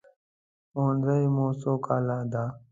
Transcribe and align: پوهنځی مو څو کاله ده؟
پوهنځی 0.71 1.23
مو 1.35 1.47
څو 1.61 1.71
کاله 1.85 2.17
ده؟ 2.31 2.43